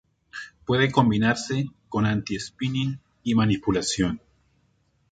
Puede 0.65 0.91
combinarse 0.91 1.67
con 1.87 2.07
anti-spinning 2.07 2.99
y 3.21 3.35
manipulación. 3.35 4.19